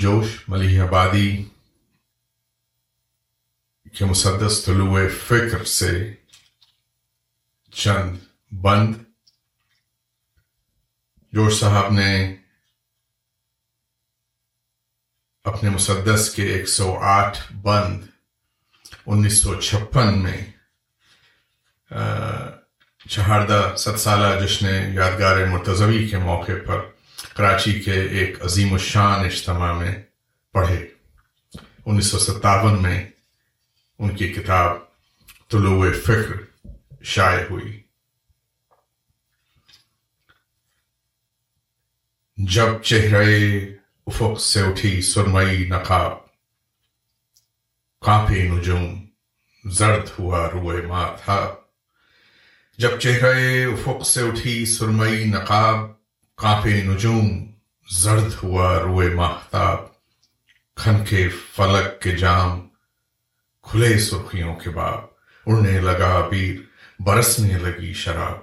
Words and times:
جوش 0.00 0.48
ملیح 0.48 0.82
آبادی 0.82 1.48
کے 3.92 4.04
مسدس 4.04 4.64
طلوع 4.64 5.08
فکر 5.26 5.64
سے 5.64 6.14
چند 7.72 8.16
بند۔ 8.52 8.94
جوش 11.32 11.60
صاحب 11.60 11.92
نے 11.92 12.36
اپنے 15.44 15.70
مسدس 15.70 16.34
کے 16.34 16.42
ایک 16.42 16.68
سو 16.68 16.98
آٹھ 16.98 17.52
بند 17.52 18.04
انیس 19.06 19.42
سو 19.42 19.60
چھپن 19.60 20.22
میں 20.22 20.52
چہاردہ 23.08 23.74
ست 23.78 24.00
سالہ 24.00 24.46
جشن 24.46 24.66
یادگار 24.94 25.46
مرتضوی 25.46 26.08
کے 26.08 26.18
موقع 26.18 26.58
پر 26.66 26.91
کراچی 27.34 27.80
کے 27.80 27.92
ایک 27.92 28.42
عظیم 28.42 28.72
الشان 28.72 29.24
اجتماع 29.24 29.72
میں 29.72 30.02
پڑھے۔ 30.52 30.88
انیس 31.86 32.06
سو 32.06 32.18
ستاون 32.18 32.82
میں 32.82 33.08
ان 33.98 34.16
کی 34.16 34.32
کتاب 34.32 34.76
طلوع 35.50 35.92
فکر 35.92 36.62
شائع 37.02 37.44
ہوئی۔ 37.50 37.82
جب 42.36 42.82
چہرے 42.82 43.58
افق 44.06 44.40
سے 44.40 44.60
اٹھی 44.60 45.02
سرمئی 45.02 45.68
نقاب 45.68 46.12
کافی 48.00 48.48
نجوم 48.48 49.06
زرد 49.64 50.08
ہوا 50.18 50.50
روئے 50.50 50.86
ماں 50.86 51.08
تھا 51.24 51.54
جب 52.78 53.00
چہرے 53.00 53.64
افق 53.64 54.06
سے 54.06 54.22
اٹھی 54.22 54.66
سرمئی 54.66 55.24
نقاب 55.24 56.01
کانپے 56.42 56.82
نجوم 56.82 57.52
زرد 57.90 58.32
ہوا 58.42 58.80
روئے 58.80 59.08
ماہتاب 59.08 59.78
کھن 60.76 61.04
کے 61.08 61.28
فلک 61.28 62.02
کے 62.02 62.10
جام، 62.16 62.68
کھلے 63.62 63.98
سرخیوں 63.98 64.54
کے 64.56 64.70
باب، 64.70 64.98
اڑنے 65.46 65.80
لگا 65.80 66.28
بیر، 66.28 66.54
برسنے 67.02 67.58
لگی 67.58 67.92
شراب، 67.92 68.38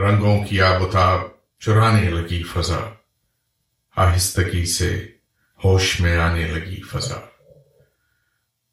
رنگوں 0.00 0.44
کی 0.44 0.60
آبتاب 0.60 1.20
چرانے 1.60 2.10
لگی 2.10 2.42
فضا، 2.42 2.80
آہستگی 3.96 4.66
سے 4.66 5.08
ہوش 5.64 6.00
میں 6.00 6.16
آنے 6.16 6.46
لگی 6.46 6.82
فضا۔ 6.82 7.20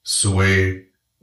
سوئے 0.06 0.72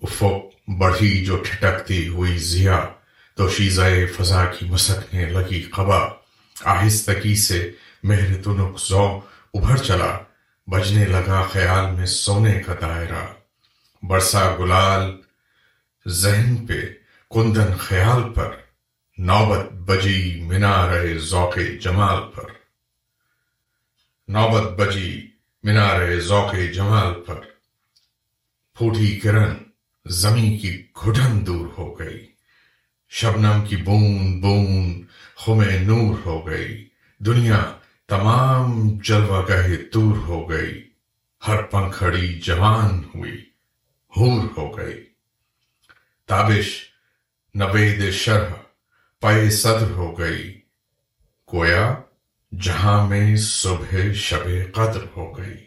افق 0.03 0.71
بڑھی 0.79 1.25
جو 1.25 1.37
ٹھٹکتی 1.37 2.09
ہوئی 2.09 2.39
ضیا 2.39 2.89
تو 3.35 3.49
شیزائے 3.49 4.07
فضا 4.07 4.45
کی 4.45 4.67
مسکنے 4.67 5.25
لگی 5.27 5.63
قبا۔ 5.63 6.16
آہستگی 6.65 7.37
سے 7.37 7.73
مہر 8.03 8.43
تنک 8.43 8.95
ابھر 9.55 9.77
چلا۔ 9.77 10.19
بجنے 10.67 11.05
لگا 11.05 11.43
خیال 11.43 11.95
میں 11.95 12.07
سونے 12.07 12.63
کا 12.67 12.75
دائرہ۔ 12.81 13.27
برسا 14.03 14.57
گلال 14.59 15.17
ذہن 16.07 16.67
پہ 16.67 16.81
کندن 17.31 17.77
خیال 17.79 18.33
پر۔ 18.33 18.57
نوبت 19.19 19.73
بجی 19.73 20.43
منا 20.43 20.87
رہے 20.87 21.19
ذوق 21.19 21.59
جمال 21.81 22.19
پر۔ 22.35 22.45
نوبت 24.29 24.81
بجی 24.81 25.31
منا 25.63 25.99
رہے 25.99 26.21
ذوق 26.21 26.55
جمال 26.75 27.15
پر۔ 27.27 27.41
پھوٹی 28.75 29.21
کرن 29.21 29.57
زمین 30.07 30.59
کی 30.59 30.87
گھٹن 31.05 31.47
دور 31.47 31.67
ہو 31.79 31.99
گئی۔ 31.99 32.36
شبنم 33.09 33.65
کی 33.69 33.77
بون 33.77 34.41
بون 34.41 35.03
خم 35.35 35.63
نور 35.63 36.19
ہو 36.25 36.47
گئی۔ 36.47 36.89
دنیا 37.19 37.73
تمام 38.07 38.99
جلوہ 38.99 39.49
گہے 39.49 39.77
دور 39.77 40.17
ہو 40.17 40.51
گئی۔ 40.51 40.91
ہر 41.49 41.63
پنکھڑی 41.63 42.41
جوان 42.41 43.05
ہوئی، 43.15 43.45
ہور 44.17 44.49
ہو 44.57 44.77
گئی۔ 44.77 45.05
تابش 46.27 46.83
نوید 47.55 48.13
شرح 48.13 48.53
پے 49.21 49.51
صدر 49.51 49.91
ہو 49.91 50.19
گئی۔ 50.19 50.61
گویا 51.55 51.95
جہاں 52.61 53.07
میں 53.07 53.37
صبح 53.37 54.13
شب 54.15 54.75
قدر 54.75 55.05
ہو 55.17 55.39
گئی۔ 55.39 55.65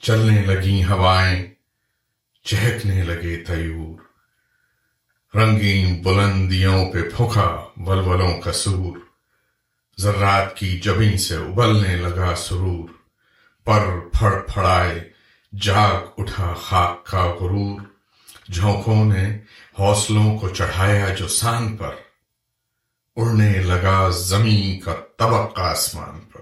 چلنے 0.00 0.42
لگی 0.42 0.84
ہوائیں 0.84 1.55
چہکنے 2.46 3.02
لگے 3.02 3.44
تیور۔ 3.44 4.00
رنگین 5.36 6.02
بلندیوں 6.02 6.92
پہ 6.92 7.02
پھوکا 7.02 7.68
ولولوں 7.76 8.40
کا 8.40 8.52
سور۔ 8.52 8.98
ذرات 9.98 10.56
کی 10.56 10.80
جبیں 10.80 11.16
سے 11.16 11.36
ابلنے 11.36 11.96
لگا 11.96 12.34
سرور۔ 12.36 12.88
پر 13.64 14.08
پھڑ 14.12 14.42
پھڑائے 14.42 15.10
جاگ 15.60 16.20
اٹھا 16.20 16.54
خاک 16.54 17.06
کا 17.06 17.24
غرور۔ 17.24 17.80
جھونکوں 18.52 19.04
نے 19.04 19.38
حوصلوں 19.78 20.38
کو 20.38 20.48
چڑھایا 20.48 21.14
جو 21.14 21.28
سان 21.28 21.76
پر۔ 21.76 21.94
اڑنے 23.16 23.52
لگا 23.52 24.08
زمین 24.08 24.80
کا 24.80 24.94
طبق 25.18 25.58
آسمان 25.58 26.20
پر۔ 26.20 26.40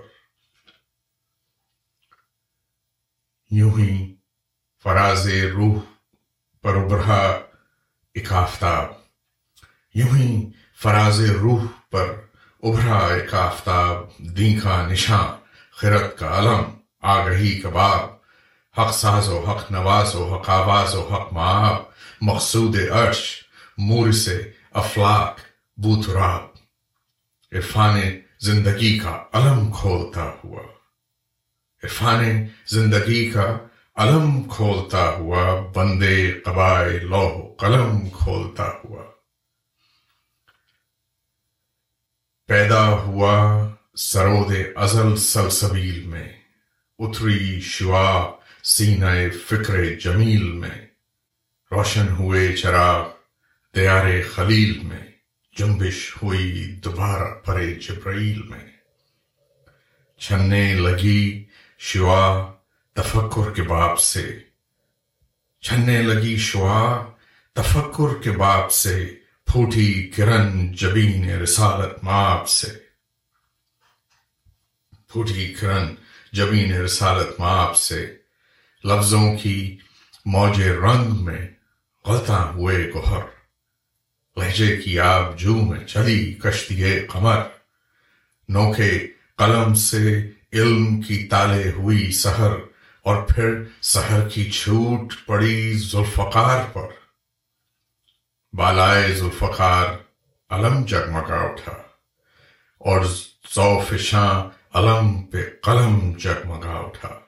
یوں 3.51 3.79
ہی 3.79 4.15
فراز 4.83 5.29
روح 5.29 5.94
پر 6.65 6.77
ابھرا 6.77 7.41
ایک 8.15 8.33
آفتاب۔ 8.33 8.87
یوں 9.95 10.17
ہی 10.17 10.51
فراز 10.83 11.21
روح 11.21 11.63
پر 11.91 12.15
ابھرا 12.63 12.99
ایک 12.99 13.35
آفتاب۔ 13.35 13.97
دین 14.19 14.61
کا 14.61 14.87
نشان 14.87 15.37
خرت 15.71 16.19
کا 16.19 16.39
علم، 16.39 16.63
آگہی 17.01 17.61
کباب 17.61 18.11
حق 18.81 18.95
ساز 18.95 19.29
و 19.29 19.41
حق 19.41 19.73
نواز 19.73 20.15
و 20.15 20.35
حق 20.35 20.51
آواز 20.51 20.95
و 20.95 21.09
حق 21.09 21.33
معاب 21.33 21.83
مقصود 22.21 22.77
عرش 22.93 23.45
مور 23.79 24.13
سے 24.13 24.51
افلاق 24.73 25.41
بوتراب 25.77 26.43
عرفان 27.53 28.01
زندگی 28.39 28.99
کا 28.99 29.25
علم 29.33 29.71
کھولتا 29.71 30.33
ہوا۔ 30.45 30.63
عرفان 31.83 32.47
زندگی 32.67 33.31
کا 33.31 33.59
علم 33.97 34.43
کھولتا 34.43 35.09
ہوا 35.09 35.73
بندے 35.75 36.33
قبائے 36.33 36.99
لوہ 36.99 37.55
قلم 37.55 38.11
کھولتا 38.11 38.71
ہوا۔ 38.85 39.03
پیدا 42.47 42.89
ہوا 42.89 43.69
سرود 43.97 44.57
ازل 44.77 45.17
سلسبیل 45.17 46.07
میں، 46.07 46.33
اتری 46.99 47.61
شوا 47.61 48.33
سینہ 48.63 49.31
فکر 49.47 49.85
جمیل 50.01 50.53
میں۔ 50.53 50.87
روشن 51.73 52.09
ہوئے 52.09 52.57
چراغ 52.57 53.09
دیار 53.75 54.07
خلیل 54.35 54.79
میں، 54.83 55.11
جنبش 55.57 56.17
ہوئی 56.23 56.73
دوبارہ 56.85 57.35
پرے 57.45 57.75
جبرائیل 57.75 58.43
میں۔ 58.43 58.71
چھننے 60.19 60.75
لگی 60.75 61.45
شوا 61.79 62.54
تفکر 62.95 63.55
کے 63.55 63.63
باپ 63.63 63.99
سے۔ 63.99 64.39
چھننے 65.61 66.03
لگی 66.03 66.37
شعا، 66.37 67.05
تفکر 67.53 68.23
کے 68.23 68.31
باپ 68.31 68.71
سے۔ 68.71 69.15
پھوٹی 69.47 70.11
کرن 70.17 70.73
جبین 70.73 71.31
رسالت 71.31 72.05
ماپ 72.05 72.49
سے۔ 72.49 72.67
پھوٹی 75.09 75.55
کرن 75.55 75.95
جبین 76.33 76.75
رسالت 76.75 77.41
ماپ 77.41 77.77
سے۔ 77.77 78.17
لفظوں 78.85 79.39
کی 79.39 79.77
موج 80.27 80.63
رنگ 80.63 81.25
میں 81.25 81.49
غلطاں 82.07 82.53
ہوئے 82.53 82.91
گوہر۔ 82.95 83.25
لہجے 84.37 84.77
کی 84.77 85.01
آب 85.01 85.39
جو 85.39 85.55
میں 85.55 85.87
چلی 85.87 86.35
کشتی 86.35 87.01
قمر۔ 87.01 87.39
نوکے 88.49 89.07
قلم 89.39 89.75
سے 89.75 90.31
علم 90.53 91.01
کی 91.01 91.27
تالے 91.27 91.71
ہوئی 91.71 92.13
سہر 92.13 92.74
اور 93.05 93.23
پھر 93.23 93.65
سحر 93.83 94.29
کی 94.29 94.51
چھوٹ 94.51 95.15
پڑی 95.27 95.73
ذوالفقار 95.79 96.65
پر۔ 96.73 96.87
بالائے 98.53 99.13
ذوالفقار 99.13 99.87
علم 100.51 100.85
جگمگا 100.85 101.41
اٹھا 101.41 101.73
اور 102.79 103.05
ذوفشاں 103.55 104.45
علم 104.75 105.23
پہ 105.23 105.51
قلم 105.63 106.13
جگمگا 106.19 106.71
اٹھا۔ 106.71 107.19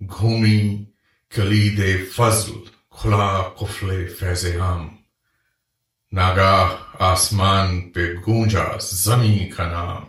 گھومی 0.00 0.84
کلید 1.34 2.12
فضل، 2.12 2.52
کھلا 2.90 3.42
قفل 3.42 4.08
فیض 4.08 4.46
عام۔ 4.60 4.96
ناگاہ 6.12 6.70
آسمان 6.98 7.92
پہ 7.92 8.12
گونجا 8.26 8.64
زمیں 8.80 9.56
کا 9.56 9.70
نام۔ 9.70 10.04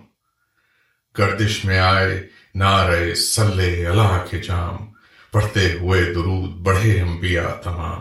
گردش 1.17 1.65
میں 1.65 1.79
آئے 1.79 2.27
نعرے 2.56 3.16
سلے 3.16 3.88
اللہ 3.88 4.25
کے 4.30 4.38
جام، 4.38 4.78
پڑھتے 5.31 5.74
ہوئے 5.74 6.13
درود 6.13 6.50
بڑھے 6.50 7.01
انبیاء 7.01 7.62
تمام۔ 7.63 8.00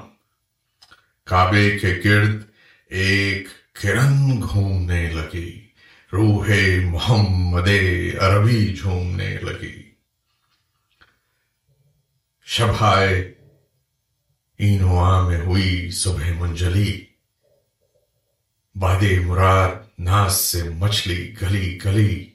کعبے 1.25 1.79
کے 1.79 2.01
گرد 2.05 2.43
ایک 2.87 3.49
کرن 3.73 4.41
گھومنے 4.41 5.11
لگی، 5.11 5.67
روح 6.13 6.51
محمد 6.85 7.69
عربی 8.21 8.77
جھومنے 8.77 9.37
لگی۔ 9.43 9.83
شبھائے 12.45 13.35
اینوا 14.59 15.29
میں 15.29 15.41
ہوئی 15.41 15.91
صبح 15.91 16.31
منجلی 16.39 17.05
باد 18.75 19.03
مراد 19.25 19.71
ناس 19.99 20.35
سے 20.35 20.63
مچھلی 20.63 21.35
گلی 21.43 21.79
گلی، 21.85 22.31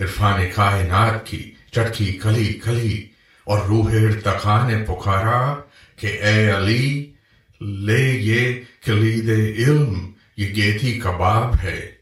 عرفان 0.00 0.50
کائنات 0.54 1.26
کی 1.26 1.54
چٹکی 1.70 2.12
کلی 2.12 2.52
کلی 2.52 3.08
اور 3.44 3.58
روح 3.58 3.90
ارتقا 3.92 4.68
نے 4.68 4.84
پکارا 4.84 5.56
کہ 5.96 6.06
اے 6.06 6.50
علی، 6.50 7.12
لے 7.60 8.10
یہ 8.20 8.64
کلید 8.84 9.28
علم، 9.58 10.12
یہ 10.36 10.54
گیتی 10.54 11.00
کباب 11.00 11.54
ہے۔ 11.62 11.92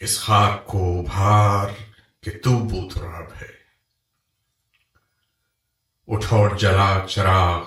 اس 0.00 0.18
خاک 0.18 0.66
کو 0.66 1.02
بھار 1.02 1.68
کہ 2.22 2.30
تو 2.42 2.50
بوتراب 2.50 3.42
ہے۔ 3.42 3.54
اٹھو 6.06 6.48
جلا 6.56 7.04
چراغ 7.08 7.64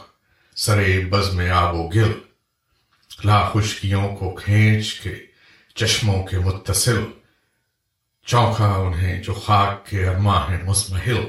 سرے 0.56 1.00
بز 1.10 1.34
میں 1.34 1.50
آب 1.50 1.76
و 1.76 1.88
گل۔ 1.88 2.12
لا 3.24 3.50
خشکیوں 3.50 4.16
کو 4.16 4.36
کھینچ 4.36 4.94
کے 4.94 5.16
چشموں 5.76 6.24
کے 6.24 6.40
متصل۔ 6.40 7.04
چونکا 8.28 8.66
انہیں 8.66 9.24
جو 9.24 9.34
خاک 9.34 9.90
کے 9.90 10.08
ارما 10.08 10.50
ہے 10.50 10.58
مسمحل 10.64 11.24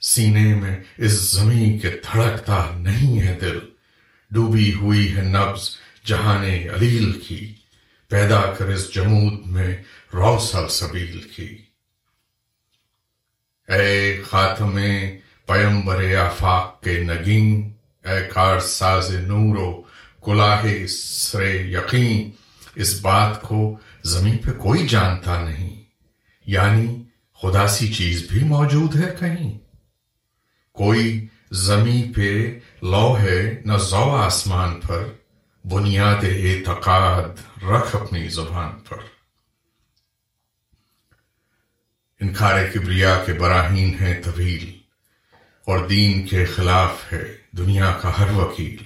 سینے 0.00 0.54
میں 0.54 0.76
اس 0.98 1.12
زمین 1.12 1.78
کے 1.78 1.90
دھڑکتا 1.90 2.70
نہیں 2.74 3.22
ہے 3.22 3.38
دل۔ 3.40 3.58
ڈوبی 4.30 4.72
ہوئی 4.72 5.16
ہے 5.16 5.22
نبز 5.22 5.76
جہان 6.04 6.44
علیل 6.44 7.12
کی۔ 7.12 7.54
پیدا 8.08 8.40
کر 8.40 8.68
اس 8.68 8.94
جمود 8.94 9.46
میں 9.46 9.76
روسل 10.14 10.68
سبیل 10.68 11.20
کی۔ 11.20 11.56
اے 13.68 14.22
خاتم 14.30 14.78
پیمبر 15.46 16.16
آفاق 16.16 16.82
کے 16.82 16.98
نگین، 16.98 17.72
اے 18.04 18.28
کار 18.34 18.60
ساز 18.60 19.14
نورو 19.14 19.82
کلاہ 20.24 20.86
سر 20.88 21.42
یقین، 21.64 22.30
اس 22.74 23.00
بات 23.00 23.42
کو 23.42 23.78
زمین 24.02 24.36
پہ 24.36 24.50
کوئی 24.50 24.86
جانتا 24.86 25.48
نہیں۔ 25.48 25.87
یعنی 26.48 26.86
خدا 27.38 27.66
سی 27.68 27.92
چیز 27.94 28.22
بھی 28.30 28.44
موجود 28.44 28.96
ہے 28.96 29.14
کہیں؟ 29.20 29.58
کوئی 30.74 31.26
زمین 31.50 32.12
پہ 32.12 32.30
لو 32.82 33.16
ہے 33.18 33.40
نہ 33.64 33.76
زو 33.80 34.10
آسمان 34.16 34.80
پر، 34.80 35.04
بنیاد 35.64 36.24
اعتقاد 36.24 37.62
رکھ 37.62 37.94
اپنی 37.96 38.28
زبان 38.28 38.78
پر۔ 38.80 39.00
انکار 42.20 42.56
کبریا 42.74 43.14
کے 43.26 43.32
براہین 43.32 43.94
ہیں 44.00 44.14
طویل، 44.22 44.66
اور 45.66 45.86
دین 45.86 46.26
کے 46.26 46.44
خلاف 46.44 47.12
ہے 47.12 47.24
دنیا 47.52 47.92
کا 48.02 48.18
ہر 48.18 48.30
وکیل۔ 48.30 48.82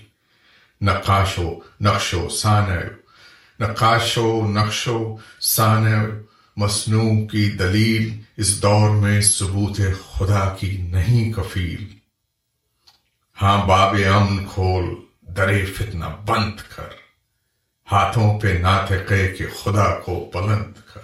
نقاش 0.81 1.39
و 1.39 1.49
نقش 1.81 2.15
و 2.15 2.29
سانع 2.29 2.81
نقاش 3.61 4.19
و 4.19 4.29
نقش 4.49 4.87
و 4.89 5.17
سانع 5.41 6.03
مصنوع 6.57 7.27
کی 7.27 7.51
دلیل 7.51 8.23
اس 8.37 8.63
دور 8.63 8.91
میں 8.91 9.21
ثبوت 9.21 9.81
خدا 10.11 10.57
کی 10.61 10.77
نہیں 10.77 11.33
کفیل۔ 11.33 11.97
ہاں 13.43 13.67
باب 13.67 13.97
امن 14.15 14.47
کھول، 14.55 14.85
درے 15.23 15.67
فتنہ 15.67 16.05
بند 16.05 16.61
کر۔ 16.77 16.89
ہاتھوں 17.93 18.41
پہ 18.41 18.49
ناطقے 18.49 19.29
کے 19.29 19.47
خدا 19.47 19.99
کو 19.99 20.31
بلند 20.35 20.73
کر۔ 20.95 21.01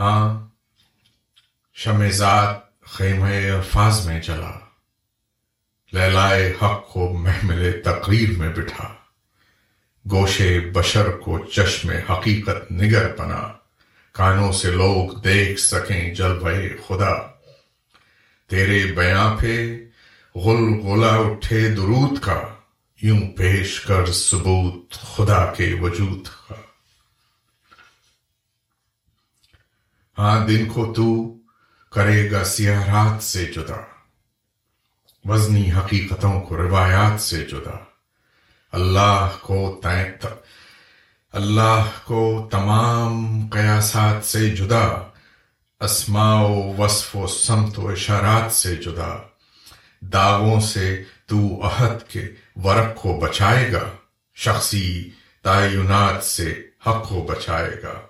ہاں 0.00 0.48
شمزاد 1.74 2.54
خیمہ 2.84 3.26
الفاظ 3.26 4.06
میں 4.06 4.20
چلا 4.20 4.58
لہلائے 5.92 6.50
حق 6.62 6.88
کو 6.88 7.18
محمل 7.18 7.82
تقریر 7.84 8.38
میں 8.38 8.48
بٹھا۔ 8.48 8.93
گوشے 10.10 10.60
بشر 10.60 11.10
کو 11.10 11.38
چشم 11.38 11.90
حقیقت 11.90 12.72
نگر 12.72 13.16
بنا۔ 13.16 13.52
کانوں 14.12 14.52
سے 14.52 14.70
لوگ 14.70 15.20
دیکھ 15.20 15.60
سکیں 15.60 16.14
جلوے 16.14 16.68
خدا۔ 16.86 17.14
تیرے 18.48 18.92
بیاں 18.92 19.36
پہ 19.36 19.84
غل 20.34 20.80
غلا 20.80 21.16
اٹھے 21.16 21.68
درود 21.68 22.20
کا۔ 22.20 22.42
یوں 23.02 23.28
پیش 23.36 23.80
کر 23.80 24.12
ثبوت 24.12 24.92
خدا 24.92 25.52
کے 25.52 25.74
وجود 25.80 26.26
کا۔ 26.26 26.54
ہاں 30.18 30.46
دن 30.46 30.66
کو 30.66 30.92
تو 30.96 31.36
کرے 31.90 32.30
گا 32.30 32.44
سیارات 32.44 33.22
سے 33.22 33.44
جدا۔ 33.44 33.80
وزنی 35.24 35.72
حقیقتوں 35.72 36.40
کو 36.40 36.56
روایات 36.56 37.20
سے 37.20 37.44
جدا۔ 37.44 37.93
اللہ 38.74 39.28
کو 39.40 39.80
اللہ 41.32 41.82
کو 42.04 42.48
تمام 42.50 43.46
قیاسات 43.48 44.24
سے 44.24 44.50
جدا، 44.50 45.10
اسماء 45.80 46.42
و 46.42 46.74
وصف 46.78 47.16
و 47.16 47.26
سمت 47.26 47.78
و 47.78 47.88
اشارات 47.88 48.52
سے 48.52 48.76
جدا۔ 48.76 49.16
داغوں 50.00 50.60
سے 50.60 51.02
تو 51.26 51.66
عہد 51.66 52.08
کے 52.08 52.28
ورق 52.56 52.96
کو 52.96 53.20
بچائے 53.20 53.72
گا، 53.72 53.90
شخصی 54.34 55.10
تعینات 55.42 56.24
سے 56.24 56.62
حق 56.86 57.08
کو 57.08 57.22
بچائے 57.22 57.82
گا۔ 57.82 58.00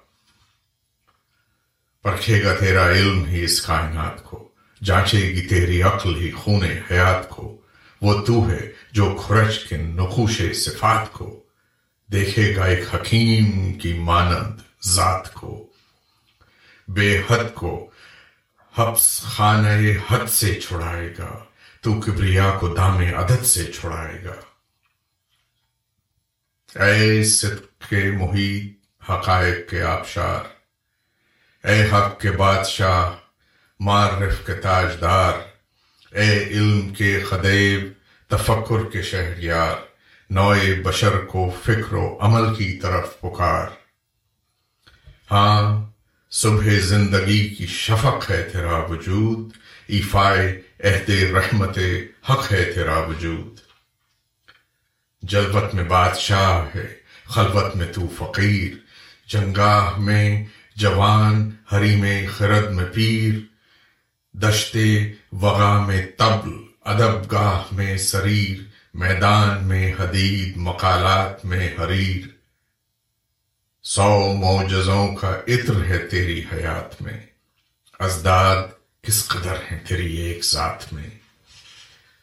پرکھے 2.03 2.45
گا 2.45 2.55
تیرا 2.55 2.91
علم 2.91 3.25
ہی 3.25 3.45
اس 3.45 3.63
کائنات 3.63 4.25
کو، 4.25 4.49
جانچے 4.85 5.19
گی 5.19 5.49
تیری 5.49 5.83
عقل 5.83 6.17
ہی 6.17 6.31
خون 6.31 6.65
حیات 6.91 7.29
کو۔ 7.29 7.64
وہ 8.05 8.27
تو 8.27 8.51
ہے 8.51 8.73
جو 8.93 9.17
کھرچ 9.27 9.65
کے 9.65 9.77
نقوش 9.77 10.43
صفات 10.55 11.13
کو، 11.13 11.43
دیکھے 12.13 12.57
گا 12.57 12.65
ایک 12.65 12.95
حکیم 12.95 13.73
کی 13.73 13.93
مانند 13.93 14.85
ذات 14.85 15.35
کو۔ 15.35 15.67
بے 16.89 17.23
حد 17.31 17.55
کو 17.55 17.91
حبس 18.79 19.21
خانہ 19.23 19.69
حد 20.11 20.27
سے 20.31 20.55
چھڑائے 20.55 21.15
گا، 21.19 21.45
تو 21.81 22.01
کبریا 22.01 22.57
کو 22.61 22.75
دام 22.75 22.99
عدد 22.99 23.47
سے 23.47 23.73
چھڑائے 23.73 24.25
گا۔ 24.25 24.35
اے 26.85 27.25
صدق 27.25 27.89
کے 27.89 28.11
محیط، 28.11 28.73
حقائق 29.11 29.71
کے 29.71 29.83
آبشار۔ 29.83 30.45
اے 31.67 31.91
حق 31.93 32.21
کے 32.21 32.31
بادشاہ، 32.31 33.13
معرف 33.81 34.47
کے 34.47 34.55
تاجدار۔ 34.55 35.33
اے 36.11 36.45
علم 36.45 36.95
کے 36.95 37.21
خدیب 37.21 37.94
تفکر 38.35 38.91
کے 38.93 39.03
شہریار، 39.03 39.77
نوئے 40.31 40.75
بشر 40.85 41.19
کو 41.19 41.53
فکر 41.63 41.93
و 41.93 42.19
عمل 42.21 42.55
کی 42.55 42.73
طرف 42.73 43.21
پکار۔ 43.21 43.67
ہاں 45.31 45.91
صبح 46.31 46.69
زندگی 46.79 47.49
کی 47.49 47.67
شفق 47.67 48.31
ہے 48.31 48.49
تیرا 48.53 48.77
وجود، 48.77 49.51
ایفائے 49.87 50.61
عہد 50.81 51.11
رحمت 51.11 51.79
حق 52.31 52.53
ہے 52.53 52.65
تیرا 52.65 52.99
وجود۔ 52.99 53.59
جلوت 55.23 55.75
میں 55.75 55.85
بادشاہ 55.85 56.67
ہے، 56.75 56.95
خلوت 57.25 57.77
میں 57.77 57.93
تو 57.93 58.09
فقیر۔ 58.19 58.75
جنگاہ 59.27 59.99
میں 59.99 60.45
جوان 60.77 61.51
ہری 61.73 61.97
میں 61.97 62.27
خرد 62.27 62.71
میں 62.71 62.87
پیر۔ 62.95 63.35
دشتے 64.37 65.13
وغا 65.33 65.87
میں 65.87 66.07
تبل 66.19 66.64
ادب 66.85 67.33
گاہ 67.33 67.75
میں 67.75 67.99
سریر، 67.99 68.63
میدان 68.95 69.65
میں 69.65 69.93
حدید، 69.99 70.57
مقالات 70.57 71.45
میں 71.45 71.77
حریر۔ 71.79 72.27
سو 73.83 74.33
موجزوں 74.33 75.17
کا 75.17 75.31
عطر 75.49 75.85
ہے 75.85 75.99
تیری 75.99 76.45
حیات 76.53 77.03
میں۔ 77.03 77.27
ازداد 77.99 78.57
کس 79.03 79.29
قدر 79.29 79.55
ہیں 79.55 79.85
تیری 79.89 80.17
ایک 80.17 80.45
ذات 80.45 80.93
میں؟ 80.93 81.11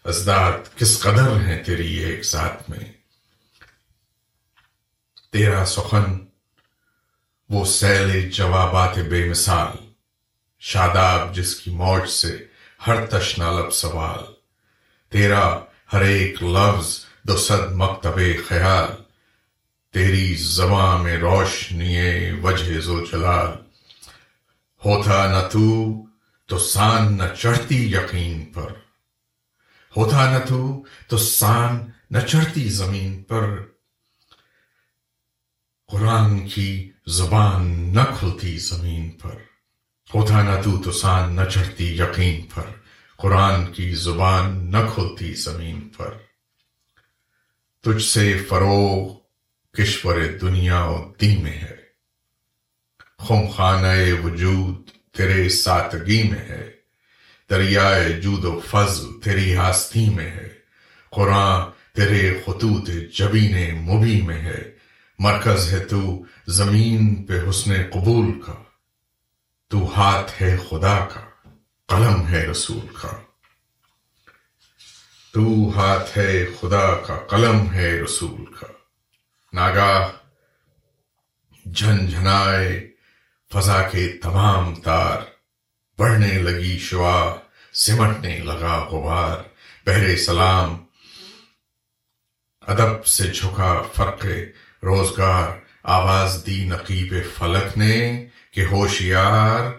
ازداد 0.05 0.77
کس 0.77 0.99
قدر 0.99 1.41
ہیں 1.41 1.63
تیری 1.63 1.97
ایک 1.97 2.25
ذات 2.25 2.69
میں؟ 2.69 2.91
تیرا 5.31 5.65
سخن، 5.65 6.25
وہ 7.49 7.65
سیل 7.65 8.29
جوابات 8.29 8.97
بے 8.97 9.29
مثال۔ 9.29 9.77
شاداب 10.59 11.35
جس 11.35 11.55
کی 11.55 11.71
موج 11.71 12.09
سے 12.09 12.47
ہر 12.87 13.05
تشنالب 13.05 13.73
سوال۔ 13.73 14.40
تیرا 15.11 15.59
ہر 15.93 16.01
ایک 16.01 16.43
لفظ 16.43 17.05
دو 17.23 17.37
صد 17.37 17.71
مکتب 17.71 18.19
خیال، 18.47 19.03
تیری 19.93 20.35
زباں 20.35 21.03
میں 21.03 21.17
روشنی 21.17 22.31
وجہ 22.43 22.79
زو 22.79 23.05
جلال 23.05 23.49
ہوتا 24.85 25.31
نہ 25.31 25.47
تو 25.47 25.91
تو 26.45 26.57
سان 26.59 27.17
نہ 27.17 27.23
چڑھتی 27.39 27.93
یقین 27.93 28.45
پر۔ 28.45 28.73
ہوتا 29.97 30.31
نہ 30.31 30.37
تو 30.45 30.83
تو 31.07 31.17
سان 31.17 31.91
نہ 32.11 32.19
چڑھتی 32.19 32.69
زمین 32.69 33.23
پر۔ 33.23 33.57
قرآن 35.87 36.47
کی 36.47 36.91
زبان 37.07 37.67
نہ 37.93 38.01
کھلتی 38.19 38.57
زمین 38.57 39.11
پر۔ 39.11 39.35
ہوتا 40.13 40.43
نہ 40.43 40.61
تو 40.63 40.91
تسان 40.91 41.35
نہ 41.35 41.41
چڑھتی 41.49 41.97
یقین 41.97 42.41
پر۔ 42.55 42.80
قرآن 43.21 43.71
کی 43.71 43.95
زبان 43.95 44.71
نہ 44.71 44.77
کھلتی 44.93 45.33
زمین 45.33 45.89
پر۔ 45.89 46.17
تجھ 47.83 48.03
سے 48.03 48.37
فروغ 48.49 49.17
کشور 49.73 50.21
دنیا 50.41 50.85
و 50.85 51.13
دین 51.21 51.43
میں 51.43 51.51
ہے۔ 51.51 51.75
خم 53.17 53.47
خانہ 53.47 53.87
وجود 54.23 54.89
تیرے 55.13 55.49
ساتگی 55.49 56.23
میں 56.23 56.39
ہے۔ 56.39 56.71
دریائے 57.49 58.09
جود 58.09 58.45
و 58.45 58.59
فضل 58.59 59.19
تیری 59.23 59.57
ہستی 59.57 60.09
میں 60.09 60.31
ہے۔ 60.31 60.49
قرآن 61.09 61.61
تیرے 61.95 62.41
خطوط 62.45 62.89
جبین 63.13 63.75
مبی 63.75 64.21
میں 64.21 64.41
ہے۔ 64.41 64.71
مرکز 65.19 65.73
ہے 65.73 65.79
تو 65.79 66.23
زمین 66.47 67.23
پہ 67.23 67.49
حسن 67.49 67.73
قبول 67.93 68.41
کا۔ 68.41 68.63
تو 69.67 69.93
ہاتھ 69.95 70.41
ہے 70.41 70.57
خدا 70.69 71.07
کا۔ 71.13 71.30
قلم 71.91 72.27
ہے 72.27 72.48
رسول 72.48 72.95
کا۔ 73.01 73.12
تو 75.33 75.71
ہاتھ 75.75 76.17
ہے 76.17 76.45
خدا 76.45 76.95
کا، 76.95 77.19
قلم 77.29 77.74
ہے 77.74 78.01
رسول 78.01 78.45
کا۔ 78.45 78.67
ناگاہ 79.53 80.07
جھن 81.74 82.10
جھنائے 82.10 82.91
فضا 83.53 83.81
کے 83.81 84.07
تمام 84.07 84.75
تار۔ 84.75 85.21
بڑھنے 85.98 86.33
لگی 86.33 86.79
شعا، 86.79 87.36
سمٹنے 87.74 88.39
لگا 88.39 88.88
غبار۔ 88.91 89.38
بہر 89.86 90.17
سلام، 90.17 90.86
ادب 92.62 93.05
سے 93.05 93.27
جھکا 93.27 93.81
فرق 93.81 94.25
روزگار۔ 94.83 95.60
آواز 95.83 96.43
دی 96.45 96.65
نقیب 96.65 97.13
فلک 97.38 97.77
نے 97.77 98.27
کہ 98.51 98.65
ہوشیار، 98.65 99.71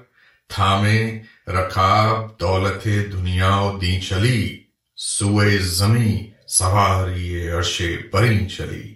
تھامے 0.49 1.23
رکاب 1.53 2.41
دولت 2.41 2.85
دنیا 2.85 3.57
و 3.57 3.79
دین 3.79 4.01
چلی، 4.01 4.65
سوئے 4.97 5.59
زمیں 5.59 6.47
سواری 6.47 7.49
عرش 7.49 7.83
برین 8.13 8.49
چلی۔ 8.49 8.95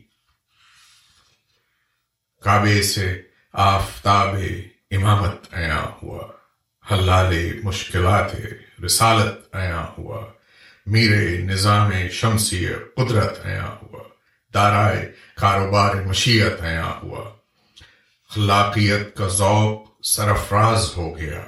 کعبے 2.44 2.82
سے 2.82 3.22
آفتاب 3.52 4.36
امامت 4.90 5.54
عیا 5.54 5.84
ہوا، 6.02 6.28
حلال 6.92 7.60
مشکلات 7.62 8.30
رسالت 8.84 9.56
عیا 9.56 9.86
ہوا۔ 9.98 10.26
میرے 10.86 11.38
نظام 11.38 11.90
شمسی 12.12 12.66
قدرت 12.96 13.46
عیا 13.46 13.76
ہوا، 13.82 14.02
دارائے 14.54 15.12
کاروبار 15.34 15.94
مشیت 15.94 16.62
عیا 16.62 17.00
ہوا۔ 17.02 17.30
خلاقیت 18.30 19.16
کا 19.16 19.28
ذوق 19.28 20.06
سرفراز 20.06 20.92
ہو 20.96 21.18
گیا۔ 21.18 21.44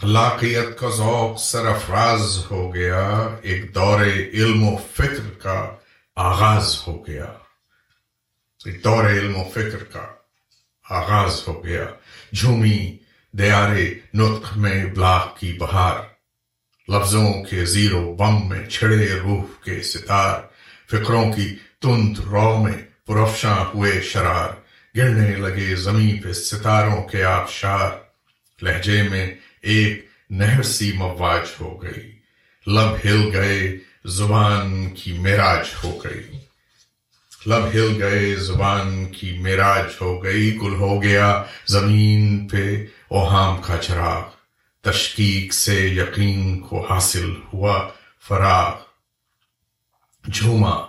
خلاقیت 0.00 0.78
کا 0.78 0.88
ذوق 0.88 1.40
سرفراز 1.40 2.46
ہو 2.50 2.74
گیا، 2.74 3.36
ایک 3.42 3.74
دور 3.74 4.00
علم 4.32 4.68
و 4.68 4.76
فکر 4.76 5.30
کا 5.42 5.70
آغاز 6.16 6.78
ہو 6.86 7.06
گیا۔ 7.06 7.24
ایک 8.64 8.84
دور 8.84 9.04
علم 9.04 9.36
و 9.36 9.44
فکر 9.54 9.84
کا 9.84 10.06
آغاز 10.90 11.42
ہو 11.48 11.64
گیا۔ 11.64 11.84
جھومی 12.32 12.96
دیارے 13.32 13.94
نطق 14.14 14.56
میں 14.56 14.84
ابلاغ 14.84 15.26
کی 15.38 15.52
بہار۔ 15.52 15.98
لفظوں 16.88 17.44
کے 17.44 17.64
زیرو 17.64 18.14
بم 18.14 18.48
میں 18.48 18.68
چھڑے 18.68 19.08
روح 19.08 19.42
کے 19.64 19.82
ستار۔ 19.82 20.40
فکروں 20.86 21.32
کی 21.32 21.56
تند 21.82 22.18
رو 22.18 22.62
میں 22.62 23.06
پرفشاں 23.06 23.64
ہوئے 23.74 24.00
شرار۔ 24.00 24.48
گرنے 24.96 25.30
لگے 25.30 25.74
زمین 25.74 26.22
پہ 26.22 26.32
ستاروں 26.32 27.02
کے 27.02 27.24
آبشار۔ 27.24 27.90
لہجے 28.62 29.02
میں 29.02 29.34
ایک 29.66 30.06
نہر 30.30 30.62
سی 30.62 30.92
مواج 30.92 31.46
ہو 31.60 31.82
گئی۔ 31.82 32.18
لب 32.66 32.96
ہل 33.04 33.36
گئے، 33.36 33.78
زبان 34.04 34.90
کی 34.90 35.12
میراج 35.12 35.66
ہو 35.84 35.98
گئی۔ 36.04 36.38
لب 37.46 37.64
ہل 37.74 38.02
گئے، 38.02 38.34
زبان 38.34 39.08
کی 39.08 39.38
میراج 39.38 39.84
ہو 40.00 40.22
گئی۔ 40.22 40.58
گل 40.62 40.74
ہو 40.74 41.02
گیا 41.02 41.42
زمین 41.66 42.48
پہ 42.48 42.86
اوہام 43.08 43.62
کا 43.62 43.76
چراغ۔ 43.76 44.22
تشکیق 44.82 45.52
سے 45.52 45.88
یقین 45.88 46.60
کو 46.60 46.86
حاصل 46.86 47.34
ہوا 47.54 47.88
فراغ۔ 48.28 48.74
جھوما، 50.32 50.86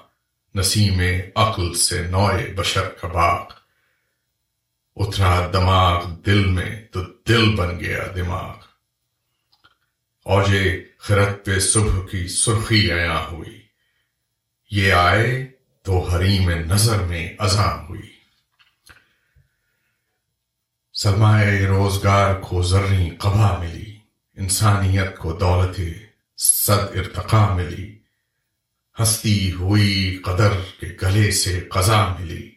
نسیم 0.56 1.02
عقل 1.36 1.74
سے 1.74 2.04
نوئے 2.04 2.54
بشر 2.56 2.90
کا 2.90 3.08
باغ۔ 3.08 3.46
اترا 4.96 5.50
دماغ 5.54 6.06
دل 6.26 6.46
میں 6.46 6.86
تو 6.92 7.00
دل 7.28 7.56
بن 7.56 7.80
گیا 7.80 8.04
دماغ۔ 8.16 8.67
اوجے 10.28 10.84
خرد 10.98 11.46
پہ 11.46 11.60
صبح 11.60 12.08
کی 12.12 12.28
سرخی 12.28 12.92
عیا 12.92 13.28
ہوئی۔ 13.32 13.62
یہ 14.72 14.94
آئے 14.94 15.52
تو 15.82 16.00
حریم 16.00 16.50
نظر 16.50 17.02
میں 17.02 17.34
اذان 17.40 17.86
ہوئی۔ 17.90 18.10
سرمایہ 20.94 21.68
روزگار 21.68 22.36
کو 22.36 22.62
ذرنی 22.62 23.10
قبا 23.10 23.58
ملی۔ 23.60 23.96
انسانیت 24.38 25.18
کو 25.18 25.34
دولت 25.34 25.80
صد 26.38 26.98
ارتقا 26.98 27.54
ملی۔ 27.54 27.98
ہستی 29.02 29.52
ہوئی 29.52 30.20
قدر 30.26 30.52
کے 30.80 30.88
گلے 31.02 31.32
سے 31.32 31.60
قضا 31.60 32.16
ملی۔ 32.20 32.52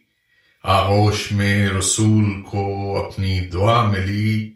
آغوش 0.63 1.31
میں 1.31 1.69
رسول 1.69 2.41
کو 2.41 2.97
اپنی 3.05 3.39
دعا 3.39 3.85
ملی۔ 3.85 4.53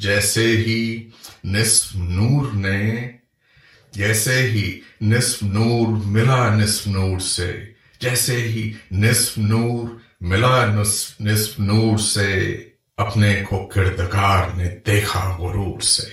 جیسے 0.00 0.46
ہی 0.46 1.10
نصف 1.44 1.96
نور 1.96 2.52
نے، 2.52 3.12
جیسے 3.92 4.42
ہی 4.42 4.80
نصف 5.00 5.42
نور 5.42 5.88
ملا 5.88 6.54
نصف 6.54 6.86
نور 6.86 7.18
سے، 7.18 7.72
جیسے 8.00 8.36
ہی 8.36 8.72
نصف 8.92 9.38
نور 9.38 9.88
ملا 10.20 10.66
نصف 10.66 11.20
نصف 11.20 11.60
نور 11.60 11.98
سے، 11.98 12.56
اپنے 12.96 13.42
کو 13.48 13.66
کردگار 13.66 14.48
نے 14.56 14.68
دیکھا 14.86 15.36
غرور 15.36 15.80
سے۔ 15.80 16.08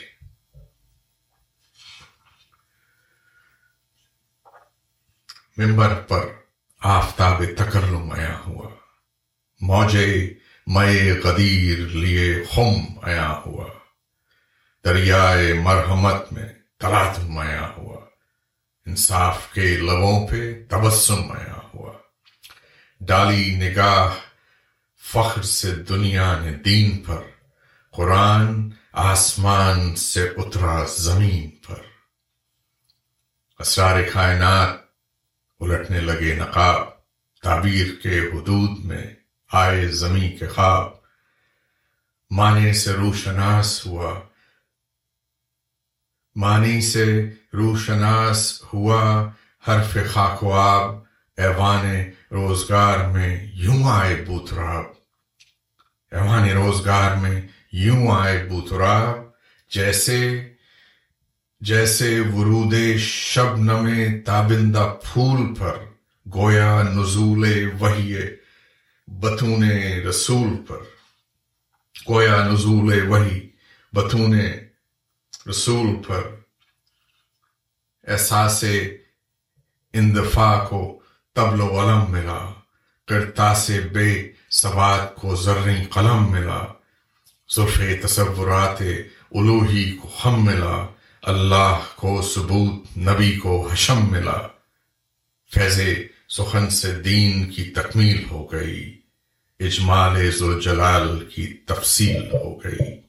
ممبر 5.58 5.96
پر 5.96 6.25
آفتاب 6.79 7.44
تکرلم 7.58 8.12
آیا 8.12 8.39
ہوا۔ 8.39 8.70
موجے 9.62 10.34
مئے 10.67 11.20
قدیر 11.24 11.77
لیے 11.77 12.44
خم 12.51 12.75
آیا 13.01 13.41
ہوا۔ 13.46 13.77
دریائے 14.88 15.53
مرحمت 15.53 16.34
میں 16.34 16.50
تلاتم 16.79 17.38
آیا 17.38 17.72
ہوا۔ 17.77 18.06
انصاف 18.86 19.53
کے 19.53 19.62
لبوں 19.62 20.27
پہ 20.27 20.65
تبسم 20.70 21.32
آیا 21.32 21.60
ہوا۔ 21.74 21.94
ڈالی 23.01 23.56
نگاہ 23.56 24.13
فخر 25.03 25.41
سے 25.41 25.75
دنیا 25.75 26.39
نے 26.39 26.51
دین 26.51 26.98
پر، 26.98 27.22
قرآن 27.91 28.70
آسمان 28.91 29.96
سے 29.96 30.29
اترا 30.38 30.86
زمین 30.98 31.50
پر۔ 31.50 31.75
اسرار 33.60 34.03
کائنات 34.13 34.70
الٹنے 35.60 36.00
لگے 36.00 36.36
نقاب، 36.36 36.88
تعبیر 37.41 37.88
کے 38.03 38.20
حدود 38.20 38.86
میں 38.86 39.13
آئے 39.51 39.88
زمیں 39.88 40.38
کے 40.38 40.48
خواب۔ 40.48 40.89
معنی 42.29 42.74
سے 42.74 42.94
روشناس 42.94 43.86
ہوا۔ 43.86 44.20
معنی 46.38 46.82
سے 46.82 47.29
روشناس 47.53 48.62
ہوا 48.74 49.32
حرف 49.67 49.98
خاک 50.13 50.44
و 50.44 50.53
آب، 50.53 50.96
ایوان 51.38 52.03
روزگار 52.32 52.98
میں 52.98 53.48
یوں 53.53 53.84
آئے 53.84 54.24
بوتراب۔ 54.27 54.84
ایوان 56.12 56.50
روزگار 56.50 57.15
میں 57.15 57.41
یوں 57.72 58.08
آئے 58.12 58.46
بوتراب، 58.50 59.15
جیسے 59.70 60.50
جیسے 61.62 62.20
ورود 62.20 62.74
شب 63.00 63.58
نمے 63.58 64.22
تابندہ 64.25 64.96
پھول 65.03 65.56
پر 65.56 65.77
گویا 66.34 66.84
نزول 66.84 67.70
وحی 67.82 68.15
بتون 69.08 69.72
رسول 70.10 70.58
پر۔ 70.67 70.79
گویا 72.10 72.48
نزول 72.48 73.10
وحی 73.10 73.50
بتون 73.94 74.39
رسول 75.50 76.04
پر 76.08 76.22
احساس 78.08 78.63
اندفاع 79.94 80.66
کو 80.66 81.00
تبل 81.36 81.62
و 81.62 81.80
علم 81.80 82.12
ملا 82.12 82.54
کرتا 83.08 83.56
سے 83.56 83.80
بے 83.80 84.32
سواد 84.50 85.16
کو 85.16 85.36
زرنی 85.36 85.86
قلم 85.86 86.32
ملا 86.32 86.66
ظرف 87.56 87.82
تصورات 88.04 88.82
الوہی 89.32 89.92
کو 89.92 90.08
خم 90.08 90.46
ملا، 90.46 90.88
اللہ 91.22 91.80
کو 91.96 92.22
ثبوت، 92.22 92.98
نبی 92.98 93.38
کو 93.38 93.68
حشم 93.68 94.12
ملا۔ 94.12 94.48
فیض 95.54 95.82
سخن 96.30 96.70
سے 96.70 96.92
دین 96.92 97.51
کی 97.51 97.63
تکمیل 97.63 98.25
ہو 98.32 98.51
گئی، 98.51 99.01
اجمال 99.60 100.32
ذوالجلال 100.32 101.25
کی 101.25 101.48
تفصیل 101.48 102.27
ہو 102.34 102.63
گئی۔ 102.63 103.07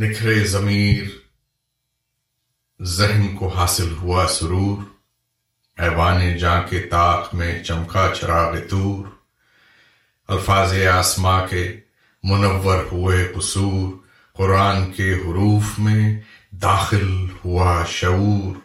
نکھرے 0.00 0.44
ضمیر، 0.44 1.04
ذہن 2.82 3.36
کو 3.36 3.48
حاصل 3.48 3.92
ہوا 3.92 4.26
سرور، 4.26 4.82
ایوان 5.78 6.38
جاں 6.38 6.62
کے 6.70 6.80
طاق 6.80 7.34
میں 7.34 7.64
چمکا 7.64 8.12
چراغ 8.20 8.56
تور، 8.70 9.06
الفاظ 10.28 10.74
آسما 10.86 11.46
کے 11.46 11.80
منور 12.22 12.84
ہوئے 12.92 13.32
قصور، 13.36 13.92
قرآن 14.32 14.92
کے 14.92 15.12
حروف 15.12 15.78
میں 15.78 16.20
داخل 16.50 17.26
ہوا 17.44 17.84
شعور، 17.88 18.56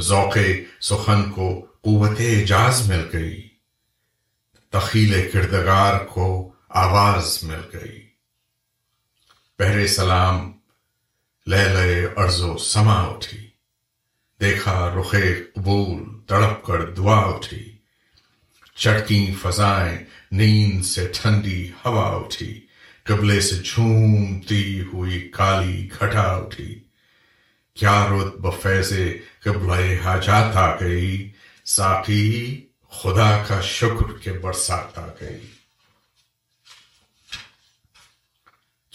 ذوق 0.00 0.36
سخن 0.80 1.30
کو 1.30 1.66
قوت 1.80 2.20
اعجاز 2.20 2.90
مل 2.90 3.06
گئی، 3.12 3.48
تخیل 4.70 5.30
کردگار 5.32 6.04
کو 6.04 6.52
آواز 6.68 7.38
مل 7.42 7.60
گئی۔ 7.72 8.06
پہرے 9.56 9.86
سلام 9.86 10.57
لے 11.48 11.64
لے 11.64 12.06
ارض 12.16 12.40
و 12.40 12.58
سما 12.58 12.94
اٹھی۔ 12.94 13.46
دیکھا 14.40 14.94
رخ 15.00 15.14
قبول 15.54 16.20
تڑپ 16.26 16.64
کر 16.64 16.90
دعا 16.90 17.16
اٹھی۔ 17.16 17.72
چٹکی 18.76 19.34
فضائیں 19.42 19.98
نیند 20.32 20.84
سے 20.84 21.08
ٹھنڈی 21.14 21.70
ہوا 21.84 22.16
اٹھی۔ 22.16 22.60
قبلے 23.02 23.40
سے 23.40 23.56
جھومتی 23.56 24.80
ہوئی 24.80 25.30
کالی 25.34 25.88
گھٹا 26.00 26.22
اٹھی۔ 26.22 26.80
کیا 27.74 28.06
رت 28.06 28.36
بفیض 28.36 28.92
قبلہ 29.44 30.02
حاجات 30.04 30.56
آ 30.56 30.80
گئی؟ 30.80 31.30
ساقی 31.64 32.60
خدا 32.90 33.44
کا 33.48 33.60
شکر 33.60 34.18
کے 34.22 34.32
برسات 34.32 34.98
آ 34.98 35.06
گئی۔ 35.20 35.46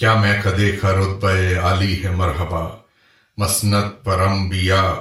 کیا 0.04 0.16
میں 0.16 0.42
کدے 0.42 0.72
کا 0.72 0.92
رتبہ 0.92 1.32
عالی 1.64 2.04
ہے 2.04 2.10
مرحبا؟ 2.10 2.78
مسنت 3.38 4.04
پر 4.04 4.20
انبیاء 4.20 4.94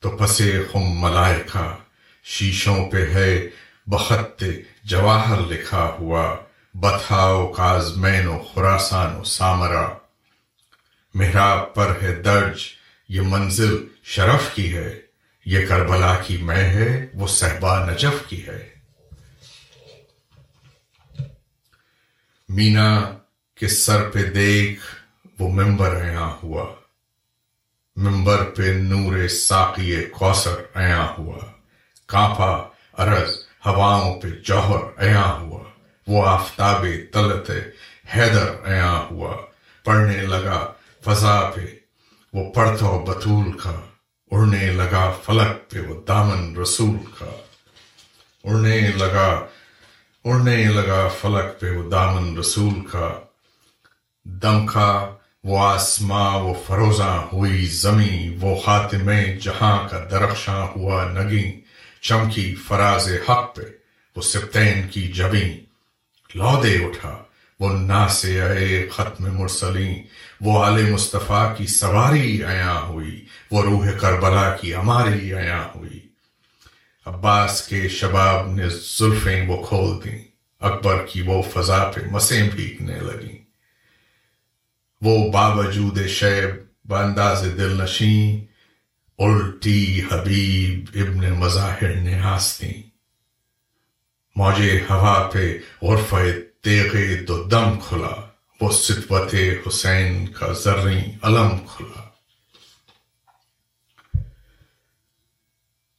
تو 0.00 0.10
پسے 0.10 0.62
خم 0.72 0.82
ملائکہ، 0.82 1.76
شیشوں 2.24 2.90
پہ 2.90 3.06
ہے 3.14 3.48
بخت 3.86 4.44
جواہر 4.84 5.40
لکھا 5.40 5.96
ہوا، 5.98 6.36
بتھاؤ 6.74 7.52
کازمین 7.52 8.26
و 8.26 8.38
خراسان 8.54 9.16
و 9.16 9.24
سامرا۔ 9.24 9.88
محراب 11.14 11.74
پر 11.74 11.92
ہے 12.02 12.14
درج، 12.14 12.60
یہ 13.08 13.20
منزل 13.20 13.86
شرف 14.02 14.54
کی 14.54 14.76
ہے۔ 14.76 15.00
یہ 15.46 15.66
کربلا 15.66 16.16
کی 16.26 16.36
میں 16.36 16.70
ہے، 16.70 17.06
وہ 17.14 17.26
صحبا 17.26 17.90
نجف 17.90 18.28
کی 18.28 18.46
ہے۔ 18.46 18.68
مینا 22.48 23.18
کے 23.60 23.68
سر 23.68 24.10
پہ 24.10 24.22
دیکھ 24.22 24.80
وہ 25.38 25.48
ممبر 25.48 26.04
عیا 26.04 26.34
ہوا۔ 26.42 26.74
ممبر 27.96 28.44
پہ 28.44 28.62
نور 28.62 29.28
ساقی 29.28 30.04
کوثر 30.04 30.54
عیا 30.74 31.14
ہوا۔ 31.18 31.38
کانپا 32.06 32.68
ارض 32.98 33.30
ہواؤں 33.66 34.20
پہ 34.20 34.28
جوہر 34.28 35.02
عیا 35.02 35.32
ہوا۔ 35.32 35.64
وہ 36.06 36.26
آفتاب 36.26 36.86
طلت 37.12 37.50
حیدر 38.16 38.50
عیا 38.64 39.06
ہوا۔ 39.10 39.36
پڑھنے 39.84 40.16
لگا 40.16 40.72
فضا 41.04 41.50
پہ، 41.54 41.60
وہ 42.32 42.52
پڑھتا 42.52 43.04
بطول 43.04 43.58
کا۔ 43.58 43.80
اڑنے 44.30 44.66
لگا 44.66 45.12
فلک 45.24 45.70
پہ، 45.70 45.80
وہ 45.80 46.02
دامن 46.08 46.56
رسول 46.56 46.96
کا۔ 47.18 47.30
اڑنے 48.44 48.80
لگا 48.80 49.46
اڑنے 50.24 50.64
لگا 50.64 51.08
فلک 51.08 51.60
پہ، 51.60 51.70
وہ 51.70 51.90
دامن 51.90 52.38
رسول 52.38 52.86
کا۔ 52.86 53.20
دمکا 54.24 55.14
وہ 55.44 55.58
آسماں، 55.58 56.30
وہ 56.30 56.54
فروزاں، 56.66 57.18
ہوئی 57.32 57.66
زمیں، 57.66 58.36
وہ 58.40 58.60
خاتم 58.60 59.10
جہاں 59.40 59.88
کا 59.88 60.08
درخشاں 60.10 60.66
ہوا 60.76 61.12
نگی 61.12 61.60
چمکی 62.00 62.54
فراز 62.54 63.08
حق 63.28 63.56
پہ، 63.56 63.62
وہ 64.16 64.22
سپتین 64.22 64.88
کی 64.88 65.02
جبیں۔ 65.02 65.60
لو 66.34 66.60
دے 66.62 66.74
اٹھا، 66.74 67.18
وہ 67.60 67.72
نا 67.72 68.08
سے 68.08 68.42
اے 68.42 68.88
ختم 68.92 69.40
مرسلیں۔ 69.40 70.02
وہ 70.40 70.64
آل 70.64 70.90
مصطفیٰ 70.90 71.56
کی 71.56 71.66
سواری 71.66 72.42
عیا 72.44 72.80
ہوئی۔ 72.88 73.24
وہ 73.50 73.62
روح 73.62 73.90
کربلا 74.00 74.56
کی 74.56 74.74
ہماری 74.74 75.34
عیا 75.34 75.68
ہوئی۔ 75.74 76.00
عباس 77.06 77.62
کے 77.62 77.88
شباب 77.88 78.50
نے 78.50 78.68
زلفیں 78.68 79.48
وہ 79.48 79.66
کھول 79.66 80.04
دیں۔ 80.04 80.18
اکبر 80.60 81.06
کی 81.12 81.20
وہ 81.20 81.42
فضا 81.42 81.84
پہ 81.84 82.00
مسیں 82.10 82.48
بھیگنے 82.48 82.94
لگیں۔ 82.94 83.39
وہ 85.00 85.32
باوجود 85.32 86.06
شیب 86.06 86.50
بانداز 86.84 87.42
دل 87.42 87.82
نشیں، 87.82 88.44
الٹی 89.18 90.02
حبیب 90.12 90.90
ابن 90.94 91.32
مظاہر 91.32 91.96
نے 91.96 92.14
ہاستیں 92.18 92.82
موجے 94.36 94.80
ہوا 94.90 95.30
پہ 95.32 95.58
غرفہ 95.82 96.16
تیغے 96.60 97.22
دو 97.22 97.44
دم 97.44 97.80
کھلا، 97.88 98.14
وہ 98.60 98.72
ستوت 98.72 99.34
حسین 99.66 100.28
کا 100.28 100.52
زریں 100.52 101.18
علم 101.22 101.58
کھلا۔ 101.66 102.02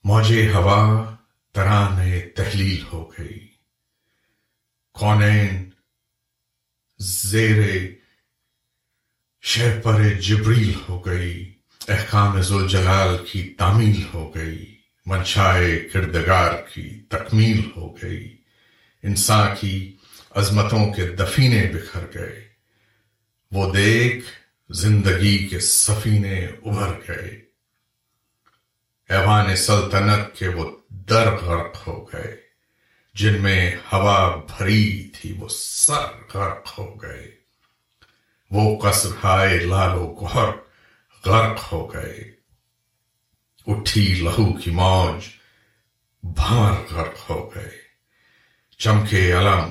موجے 0.04 0.54
ہوا 0.54 1.16
تران 1.52 2.20
تحلیل 2.36 2.84
ہو 2.94 3.12
گئی۔ 3.20 3.48
کونین 4.94 5.70
زیر 7.00 7.92
شہ 9.42 9.80
پر 9.84 10.10
جبریل 10.10 10.74
ہو 10.90 11.06
گئی، 11.06 11.54
احکام 11.88 12.42
ذوالجلال 12.42 13.18
کی 13.32 13.54
تعمیل 13.58 14.02
ہو 14.14 14.36
گئی 14.36 14.76
منشائے 15.06 15.80
کردگار 15.80 16.54
کی 16.74 17.02
تکمیل 17.10 17.72
ہو 17.76 17.96
گئی۔ 18.02 18.38
انسان 19.04 19.50
کی 19.60 19.96
عظمتوں 20.32 20.94
کے 20.94 21.08
دفینے 21.08 21.72
بکھر 21.74 22.02
گئے۔ 22.16 22.48
وہ 23.52 23.74
دیکھ 23.74 24.26
زندگی 24.70 25.48
کے 25.48 25.60
سفینے 25.60 26.46
ابھر 26.46 26.92
گئے۔ 27.08 27.42
ایوان 29.10 29.56
سلطنت 29.56 30.38
کے 30.38 30.48
وہ 30.48 30.72
در 30.90 31.32
غرق 31.32 31.88
ہو 31.88 32.06
گئے۔ 32.14 32.38
جن 33.14 33.42
میں 33.42 33.76
ہوا 33.94 34.36
بھری 34.36 35.10
تھی، 35.14 35.32
وہ 35.40 35.48
سر 35.50 36.38
غرق 36.38 36.80
ہو 36.80 37.02
گئے۔ 37.02 37.41
وہ 38.52 38.82
قصر 38.82 39.10
ہائے 39.24 39.60
لالو 39.60 40.14
گہر 40.14 40.50
غرق 41.26 41.74
ہو 41.74 41.94
گئے۔ 41.94 42.32
اٹھی 43.68 44.16
لہو 44.22 44.54
کی 44.54 44.72
موج 44.72 45.28
بھمر 46.24 46.94
غرق 46.94 47.30
ہو 47.30 47.56
گئے۔ 47.56 47.78
چمکے 48.78 49.34
علم 49.34 49.70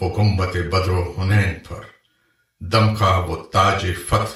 وہ 0.00 0.16
گمبت 0.16 0.56
بدر 0.56 0.88
و 0.88 1.20
حنین 1.20 1.54
پر، 1.68 1.82
دمکا 2.60 3.18
وہ 3.18 3.44
تاج 3.44 3.86
فتح 4.08 4.34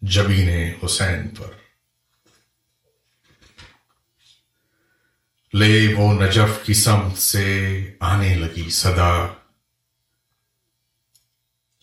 جبین 0.00 0.72
حسین 0.84 1.28
پر۔ 1.28 1.52
لے 5.54 5.94
وہ 5.94 6.12
نجف 6.12 6.66
کی 6.66 6.74
سمت 6.74 7.18
سے 7.18 7.84
آنے 8.00 8.34
لگی 8.34 8.70
صدا۔ 8.70 9.26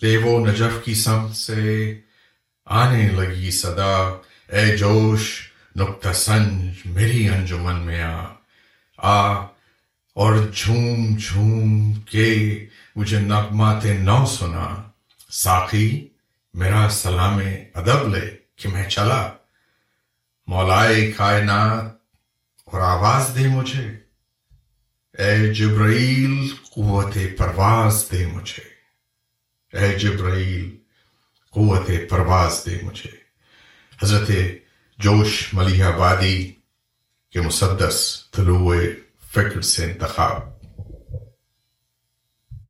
لے 0.02 0.18
وہ 0.18 0.48
نجف 0.48 0.86
کی 0.86 0.94
سمت 0.94 1.36
سے 1.36 2.00
آنے 2.66 3.10
لگی 3.10 3.52
صدا۔ 3.52 4.22
اے 4.48 4.78
جوش، 4.78 5.52
نقطہ 5.76 6.14
سنج 6.14 6.76
میری 6.86 7.30
انجمن 7.30 7.76
میں 7.76 8.04
آ۔ 8.04 8.26
آ، 8.98 9.34
اور 10.14 10.48
جھوم 10.54 11.18
جھوم 11.18 11.94
کے 11.94 12.66
مجھے 12.96 13.20
نغمات 13.20 13.86
نو 13.86 14.26
سنا۔ 14.26 14.84
ساقی، 15.32 16.08
میرا 16.54 16.88
سلام 16.92 17.40
ادب 17.74 18.16
لے 18.16 18.36
کہ 18.56 18.70
میں 18.70 18.90
چلا۔ 18.90 19.32
مولائے 20.48 21.12
کائنات، 21.12 21.86
اور 22.66 22.82
آواز 22.82 23.36
دے 23.36 23.48
مجھے۔ 23.48 23.98
اے 25.18 25.54
جبرائیل، 25.54 26.48
قوت 26.64 27.18
پرواز 27.38 28.06
دے 28.12 28.26
مجھے۔ 28.26 28.71
اے 29.74 30.00
جبرائیل، 30.00 30.78
قوت 31.50 31.90
پرواز 32.10 32.62
دے 32.66 32.78
مجھے۔ 32.84 33.12
حضرت 34.04 34.32
جوش 34.98 35.54
ملیح 35.54 35.86
آبادی 35.86 36.52
کے 37.32 37.42
مسدس 37.42 38.24
طلوع 38.32 38.76
فکر 39.32 39.62
سے 39.62 39.86
انتخاب۔ 39.86 40.51